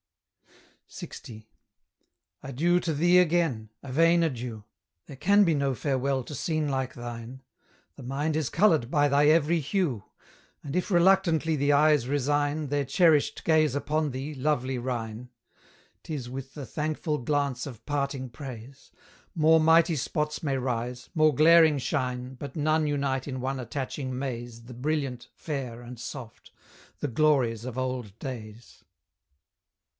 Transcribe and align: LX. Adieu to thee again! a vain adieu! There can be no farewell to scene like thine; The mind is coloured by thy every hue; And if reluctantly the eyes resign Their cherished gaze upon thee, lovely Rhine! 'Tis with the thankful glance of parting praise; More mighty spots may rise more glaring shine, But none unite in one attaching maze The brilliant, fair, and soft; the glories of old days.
LX. 0.89 1.43
Adieu 2.43 2.79
to 2.81 2.93
thee 2.93 3.19
again! 3.19 3.69
a 3.83 3.91
vain 3.93 4.23
adieu! 4.23 4.65
There 5.05 5.15
can 5.15 5.45
be 5.45 5.53
no 5.53 5.73
farewell 5.73 6.23
to 6.23 6.35
scene 6.35 6.67
like 6.67 6.95
thine; 6.95 7.43
The 7.95 8.03
mind 8.03 8.35
is 8.35 8.49
coloured 8.49 8.89
by 8.91 9.07
thy 9.07 9.27
every 9.27 9.59
hue; 9.59 10.03
And 10.63 10.75
if 10.75 10.91
reluctantly 10.91 11.55
the 11.55 11.71
eyes 11.71 12.09
resign 12.09 12.67
Their 12.67 12.83
cherished 12.83 13.45
gaze 13.45 13.73
upon 13.73 14.09
thee, 14.09 14.33
lovely 14.33 14.77
Rhine! 14.79 15.29
'Tis 16.03 16.29
with 16.29 16.55
the 16.55 16.65
thankful 16.65 17.19
glance 17.19 17.65
of 17.65 17.85
parting 17.85 18.29
praise; 18.29 18.91
More 19.33 19.59
mighty 19.61 19.95
spots 19.95 20.43
may 20.43 20.57
rise 20.57 21.09
more 21.13 21.33
glaring 21.33 21.77
shine, 21.77 22.33
But 22.33 22.55
none 22.57 22.85
unite 22.87 23.27
in 23.29 23.39
one 23.39 23.59
attaching 23.61 24.17
maze 24.17 24.63
The 24.63 24.73
brilliant, 24.73 25.29
fair, 25.35 25.81
and 25.81 25.97
soft; 25.99 26.51
the 26.99 27.07
glories 27.07 27.63
of 27.65 27.77
old 27.77 28.17
days. 28.19 28.83